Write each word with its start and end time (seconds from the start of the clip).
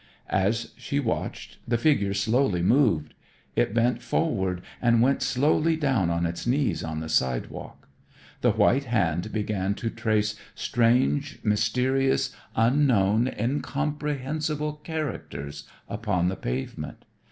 As 0.33 0.73
she 0.77 0.99
watched, 0.99 1.57
the 1.67 1.77
figure 1.77 2.15
slowly 2.15 2.63
moved. 2.63 3.13
It 3.55 3.71
bent 3.75 4.01
forward 4.01 4.63
and 4.81 4.99
went 5.03 5.21
slowly 5.21 5.75
down 5.75 6.09
on 6.09 6.25
its 6.25 6.47
knees 6.47 6.83
on 6.83 7.01
the 7.01 7.07
sidewalk. 7.07 7.87
The 8.41 8.49
white 8.49 8.85
hand 8.85 9.31
began 9.31 9.75
to 9.75 9.91
trace 9.91 10.39
strange, 10.55 11.37
mysterious, 11.43 12.35
unknown, 12.55 13.27
incomprehensible 13.37 14.73
characters 14.83 15.67
upon 15.87 16.29
the 16.29 16.35
pavement. 16.35 17.05